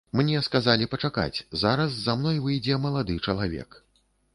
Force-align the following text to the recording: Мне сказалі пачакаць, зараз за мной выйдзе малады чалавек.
Мне 0.19 0.39
сказалі 0.45 0.87
пачакаць, 0.93 1.43
зараз 1.65 1.95
за 2.09 2.19
мной 2.23 2.43
выйдзе 2.47 2.83
малады 2.91 3.23
чалавек. 3.25 3.83